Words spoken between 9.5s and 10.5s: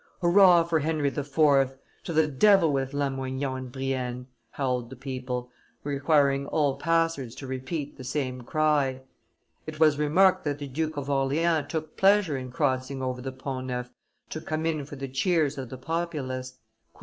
It was remarked